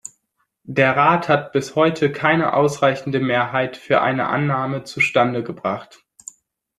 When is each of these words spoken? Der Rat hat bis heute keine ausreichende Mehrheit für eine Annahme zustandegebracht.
Der 0.63 0.97
Rat 0.97 1.29
hat 1.29 1.51
bis 1.51 1.75
heute 1.75 2.11
keine 2.11 2.53
ausreichende 2.53 3.19
Mehrheit 3.19 3.77
für 3.77 4.01
eine 4.01 4.29
Annahme 4.29 4.83
zustandegebracht. 4.83 6.03